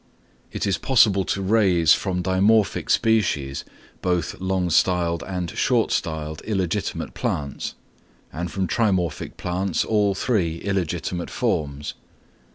[0.51, 3.63] It is possible to raise from dimorphic species,
[4.01, 7.75] both long styled and short styled illegitimate plants,
[8.33, 11.93] and from trimorphic plants all three illegitimate forms.